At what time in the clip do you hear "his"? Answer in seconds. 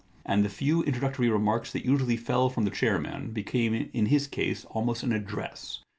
4.07-4.25